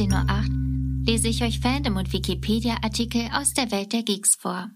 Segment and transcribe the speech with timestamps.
[0.00, 4.70] 18.08 Uhr lese ich euch Fandom und Wikipedia-Artikel aus der Welt der Geeks vor.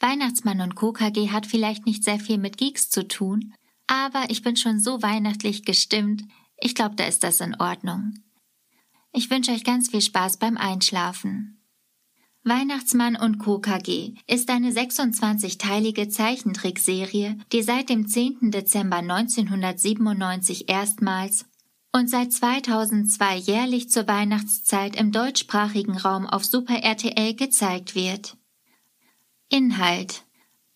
[0.00, 3.54] Weihnachtsmann und KKG hat vielleicht nicht sehr viel mit Geeks zu tun,
[3.86, 6.22] aber ich bin schon so weihnachtlich gestimmt,
[6.58, 8.14] ich glaube, da ist das in Ordnung.
[9.12, 11.62] Ich wünsche euch ganz viel Spaß beim Einschlafen.
[12.42, 13.60] Weihnachtsmann und Co.
[13.60, 18.50] KG ist eine 26-teilige Zeichentrickserie, die seit dem 10.
[18.50, 21.44] Dezember 1997 erstmals
[21.92, 28.36] und seit 2002 jährlich zur Weihnachtszeit im deutschsprachigen Raum auf Super RTL gezeigt wird.
[29.50, 30.24] Inhalt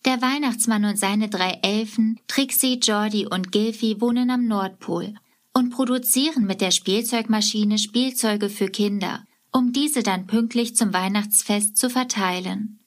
[0.05, 5.15] Der Weihnachtsmann und seine drei Elfen, Trixie, Jordi und Gilfi, wohnen am Nordpol
[5.53, 11.89] und produzieren mit der Spielzeugmaschine Spielzeuge für Kinder, um diese dann pünktlich zum Weihnachtsfest zu
[11.89, 12.79] verteilen.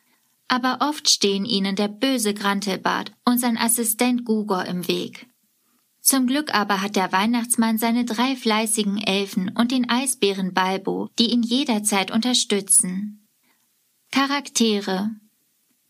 [0.47, 5.30] Aber oft stehen ihnen der böse Grantelbart und sein Assistent Gugor im Weg.
[6.11, 11.31] Zum Glück aber hat der Weihnachtsmann seine drei fleißigen Elfen und den Eisbären Balbo, die
[11.31, 13.29] ihn jederzeit unterstützen.
[14.11, 15.11] Charaktere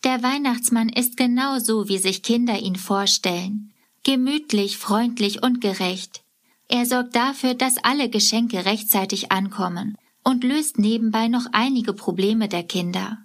[0.04, 3.72] Der Weihnachtsmann ist genau so, wie sich Kinder ihn vorstellen.
[4.02, 6.22] Gemütlich, freundlich und gerecht.
[6.68, 12.64] Er sorgt dafür, dass alle Geschenke rechtzeitig ankommen und löst nebenbei noch einige Probleme der
[12.64, 13.16] Kinder.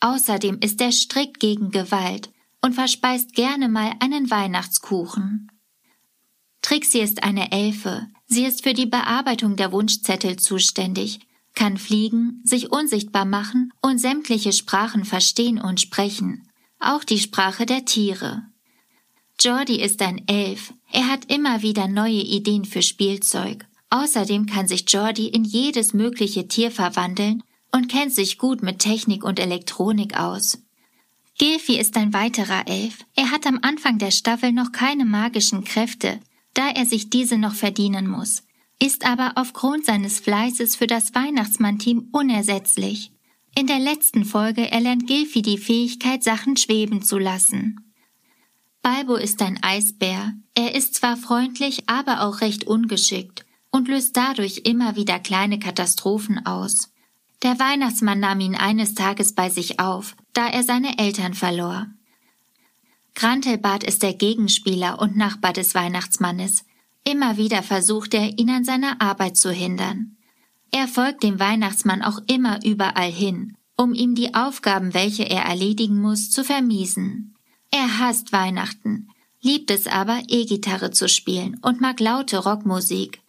[0.00, 2.30] Außerdem ist er strikt gegen Gewalt
[2.62, 5.50] und verspeist gerne mal einen Weihnachtskuchen.
[6.68, 8.08] Trixie ist eine Elfe.
[8.26, 11.18] Sie ist für die Bearbeitung der Wunschzettel zuständig,
[11.54, 16.46] kann fliegen, sich unsichtbar machen und sämtliche Sprachen verstehen und sprechen,
[16.78, 18.42] auch die Sprache der Tiere.
[19.40, 20.74] Jordi ist ein Elf.
[20.92, 23.64] Er hat immer wieder neue Ideen für Spielzeug.
[23.88, 29.24] Außerdem kann sich Jordi in jedes mögliche Tier verwandeln und kennt sich gut mit Technik
[29.24, 30.58] und Elektronik aus.
[31.38, 33.06] Gilfi ist ein weiterer Elf.
[33.16, 36.20] Er hat am Anfang der Staffel noch keine magischen Kräfte,
[36.58, 38.42] da er sich diese noch verdienen muss,
[38.82, 43.12] ist aber aufgrund seines Fleißes für das Weihnachtsmann-Team unersetzlich.
[43.56, 47.94] In der letzten Folge erlernt Gilfi die Fähigkeit, Sachen schweben zu lassen.
[48.82, 50.32] Balbo ist ein Eisbär.
[50.56, 56.44] Er ist zwar freundlich, aber auch recht ungeschickt und löst dadurch immer wieder kleine Katastrophen
[56.44, 56.92] aus.
[57.44, 61.86] Der Weihnachtsmann nahm ihn eines Tages bei sich auf, da er seine Eltern verlor.
[63.18, 66.64] Grantelbart ist der Gegenspieler und Nachbar des Weihnachtsmannes.
[67.02, 70.16] Immer wieder versucht er, ihn an seiner Arbeit zu hindern.
[70.70, 76.00] Er folgt dem Weihnachtsmann auch immer überall hin, um ihm die Aufgaben, welche er erledigen
[76.00, 77.34] muss, zu vermiesen.
[77.72, 79.08] Er hasst Weihnachten,
[79.42, 83.20] liebt es aber, E-Gitarre zu spielen und mag laute Rockmusik.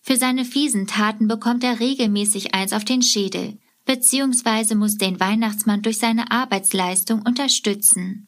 [0.00, 5.82] Für seine fiesen Taten bekommt er regelmäßig eins auf den Schädel, beziehungsweise muss den Weihnachtsmann
[5.82, 8.26] durch seine Arbeitsleistung unterstützen.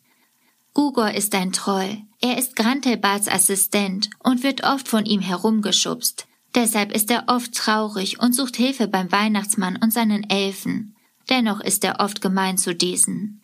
[0.78, 1.99] Gugor ist ein Troll.
[2.21, 6.28] Er ist Grantelbarts Assistent und wird oft von ihm herumgeschubst.
[6.55, 10.94] Deshalb ist er oft traurig und sucht Hilfe beim Weihnachtsmann und seinen Elfen.
[11.28, 13.43] Dennoch ist er oft gemein zu diesen.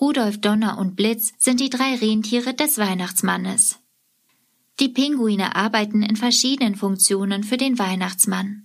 [0.00, 3.78] Rudolf Donner und Blitz sind die drei Rentiere des Weihnachtsmannes.
[4.80, 8.64] Die Pinguine arbeiten in verschiedenen Funktionen für den Weihnachtsmann.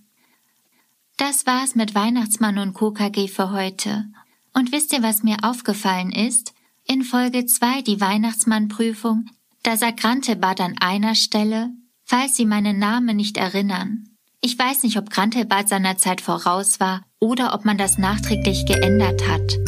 [1.18, 4.06] Das war's mit Weihnachtsmann und KKG für heute.
[4.54, 6.51] Und wisst ihr, was mir aufgefallen ist?
[6.84, 9.26] In Folge 2 die Weihnachtsmannprüfung,
[9.62, 11.70] da sagt Grantebart an einer Stelle,
[12.04, 14.08] falls Sie meinen Namen nicht erinnern.
[14.40, 19.28] Ich weiß nicht, ob Grantebart seiner Zeit voraus war oder ob man das nachträglich geändert
[19.28, 19.58] hat.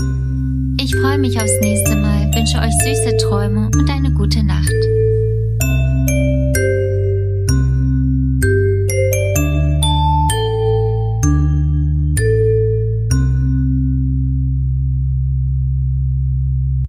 [0.81, 4.94] Ich freue mich aufs nächste Mal, wünsche euch süße Träume und eine gute Nacht.